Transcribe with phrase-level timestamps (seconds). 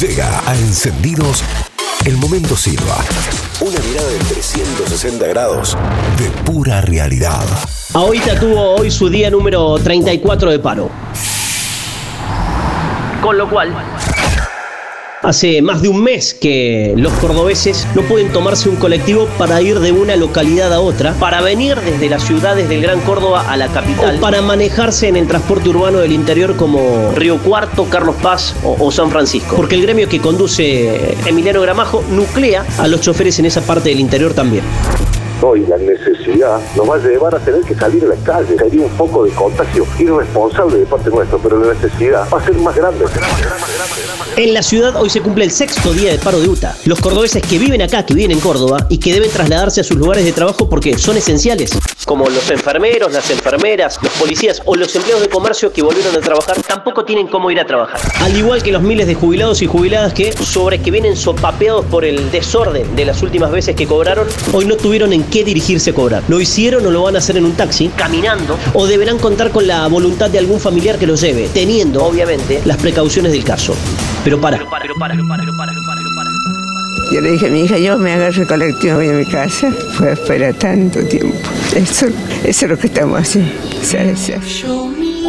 [0.00, 1.42] Llega a Encendidos
[2.04, 3.02] el momento Silva.
[3.62, 5.74] Una mirada de 360 grados
[6.18, 7.42] de pura realidad.
[7.94, 10.90] Ahorita tuvo hoy su día número 34 de paro.
[13.22, 13.74] Con lo cual,
[15.26, 19.80] Hace más de un mes que los cordobeses no pueden tomarse un colectivo para ir
[19.80, 23.66] de una localidad a otra, para venir desde las ciudades del Gran Córdoba a la
[23.66, 28.76] capital, para manejarse en el transporte urbano del interior como Río Cuarto, Carlos Paz o,
[28.78, 29.56] o San Francisco.
[29.56, 33.98] Porque el gremio que conduce Emiliano Gramajo nuclea a los choferes en esa parte del
[33.98, 34.62] interior también
[35.42, 38.56] hoy la necesidad nos va a llevar a tener que salir a la calle.
[38.56, 42.54] Sería un foco de contagio irresponsable de parte nuestra, pero la necesidad va a ser
[42.56, 43.04] más grande.
[44.36, 46.76] En la ciudad hoy se cumple el sexto día de paro de UTA.
[46.84, 49.96] Los cordobeses que viven acá, que viven en Córdoba y que deben trasladarse a sus
[49.96, 51.70] lugares de trabajo porque son esenciales,
[52.04, 56.20] como los enfermeros, las enfermeras, los policías o los empleados de comercio que volvieron a
[56.20, 58.00] trabajar, tampoco tienen cómo ir a trabajar.
[58.20, 62.04] Al igual que los miles de jubilados y jubiladas que, sobre que vienen sopapeados por
[62.04, 65.94] el desorden de las últimas veces que cobraron, hoy no tuvieron en qué dirigirse a
[65.94, 66.22] cobrar.
[66.28, 69.66] Lo hicieron o lo van a hacer en un taxi, caminando, o deberán contar con
[69.66, 73.74] la voluntad de algún familiar que los lleve, teniendo, obviamente, las precauciones del caso.
[74.24, 74.58] Pero para.
[74.58, 76.05] Para, para, para, pero para,
[77.12, 79.70] Yo le dije a mi hija, yo me agarro el colectivo, voy a mi casa.
[79.96, 81.36] Fue esperar tanto tiempo.
[81.74, 82.06] Eso,
[82.44, 83.50] eso es lo que estamos haciendo.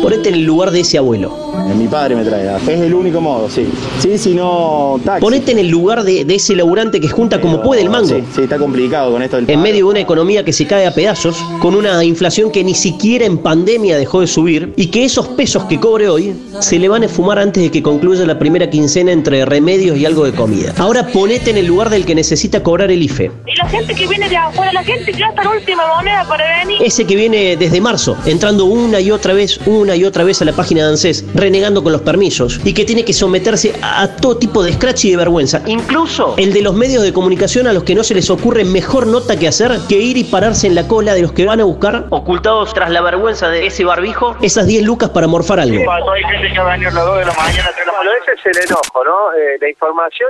[0.01, 1.46] Ponete en el lugar de ese abuelo.
[1.75, 2.55] Mi padre me trae.
[2.67, 3.67] Es el único modo, sí.
[3.99, 5.21] Sí, si no, taxi.
[5.21, 8.07] Ponete en el lugar de, de ese laburante que junta como puede el mango.
[8.07, 10.85] Sí, sí, está complicado con esto del En medio de una economía que se cae
[10.85, 15.05] a pedazos, con una inflación que ni siquiera en pandemia dejó de subir, y que
[15.05, 18.39] esos pesos que cobre hoy se le van a fumar antes de que concluya la
[18.39, 20.73] primera quincena entre remedios y algo de comida.
[20.77, 23.31] Ahora ponete en el lugar del que necesita cobrar el IFE.
[23.45, 26.59] Y la gente que viene de afuera, la gente que gasta la última moneda para
[26.59, 26.81] venir.
[26.81, 30.45] Ese que viene desde marzo, entrando una y otra vez, una y otra vez a
[30.45, 34.35] la página de ANSES, renegando con los permisos, y que tiene que someterse a todo
[34.35, 35.61] tipo de scratch y de vergüenza.
[35.65, 39.07] Incluso el de los medios de comunicación a los que no se les ocurre mejor
[39.07, 41.63] nota que hacer que ir y pararse en la cola de los que van a
[41.63, 45.89] buscar, ocultados tras la vergüenza de ese barbijo, esas 10 lucas para morfar algo.
[45.89, 47.97] Hay gente que va a venir a las 2 de la mañana, 3 de la
[47.97, 48.17] mañana.
[48.21, 49.33] ese es el enojo, ¿no?
[49.33, 50.29] Eh, la información.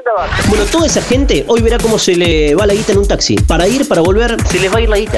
[0.50, 3.38] Bueno, toda esa gente hoy verá cómo se le va la guita en un taxi.
[3.38, 5.18] Para ir, para volver, se les va a ir la guita.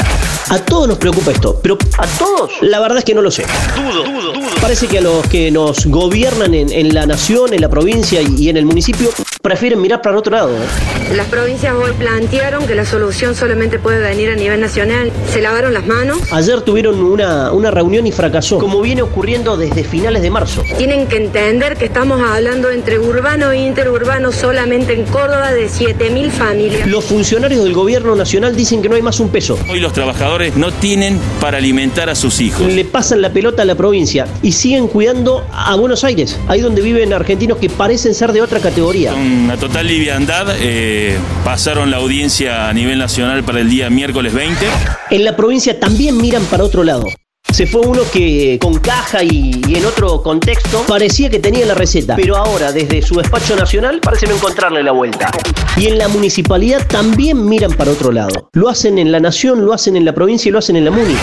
[0.50, 3.46] A todos nos preocupa esto, pero a todos, la verdad es que no lo sé.
[3.76, 4.50] Dudo, dudo, dudo.
[4.62, 8.36] Parece que a los que nos gobiernan en, en la nación, en la provincia y,
[8.38, 9.10] y en el municipio,
[9.42, 10.50] prefieren mirar para otro lado.
[10.52, 11.16] ¿eh?
[11.16, 15.12] Las provincias hoy plantearon que la solución solamente puede venir a nivel nacional.
[15.32, 16.20] Se lavaron las manos.
[16.32, 20.64] Ayer tuvieron una, una reunión y fracasó, como viene ocurriendo desde finales de marzo.
[20.78, 26.30] Tienen que entender que estamos hablando entre urbano e interurbano solamente en Córdoba de 7.000
[26.30, 26.88] familias.
[26.88, 29.58] Los funcionarios del gobierno nacional dicen que no hay más un peso.
[29.70, 32.68] Hoy los trabajadores no tienen para alimentar a sus hijos.
[32.68, 36.82] Le pasan la pelota a la provincia y siguen cuidando a Buenos Aires, ahí donde
[36.82, 39.12] viven argentinos que parecen ser de otra categoría.
[39.12, 44.34] Con una total liviandad eh, pasaron la audiencia a nivel nacional para el día miércoles
[44.34, 44.66] 20.
[45.12, 47.06] En la provincia también miran para otro lado.
[47.52, 51.74] Se fue uno que con caja y, y en otro contexto parecía que tenía la
[51.74, 55.32] receta, pero ahora desde su despacho nacional parece no encontrarle la vuelta.
[55.76, 58.50] Y en la municipalidad también miran para otro lado.
[58.54, 60.92] Lo hacen en la nación, lo hacen en la provincia y lo hacen en la
[60.92, 61.16] muni.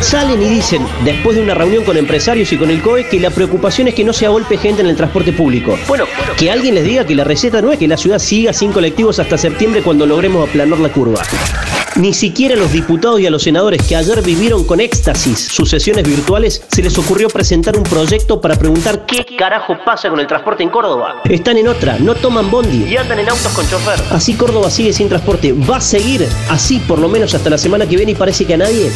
[0.00, 3.30] Salen y dicen, después de una reunión con empresarios y con el COE, que la
[3.30, 5.78] preocupación es que no se agolpe gente en el transporte público.
[5.86, 6.04] Bueno,
[6.38, 9.18] que alguien les diga que la receta no es que la ciudad siga sin colectivos
[9.18, 11.22] hasta septiembre cuando logremos aplanar la curva.
[12.00, 15.68] Ni siquiera a los diputados y a los senadores que ayer vivieron con éxtasis sus
[15.68, 20.26] sesiones virtuales se les ocurrió presentar un proyecto para preguntar qué carajo pasa con el
[20.26, 21.20] transporte en Córdoba.
[21.28, 24.00] Están en otra, no toman bondi y andan en autos con chofer.
[24.12, 25.52] Así Córdoba sigue sin transporte.
[25.52, 28.54] Va a seguir así por lo menos hasta la semana que viene y parece que
[28.54, 28.90] a nadie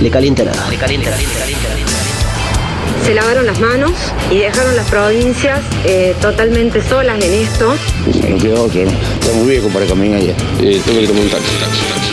[0.00, 0.70] le calienta nada.
[0.70, 1.92] Le calienta, calienta, calienta, calienta.
[3.04, 3.92] Se lavaron las manos
[4.30, 7.74] y dejaron las provincias eh, totalmente solas en esto.
[8.30, 8.90] No quedó otro, ¿no?
[8.90, 10.32] Está muy viejo para caminar ya.
[10.62, 12.05] Eh, tengo que tomar un taxi, taxi, taxi.